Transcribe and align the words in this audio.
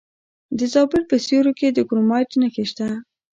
د 0.57 0.59
زابل 0.73 1.03
په 1.11 1.15
سیوري 1.25 1.53
کې 1.59 1.67
د 1.71 1.79
کرومایټ 1.87 2.31
نښې 2.41 2.63
شته. 2.71 2.87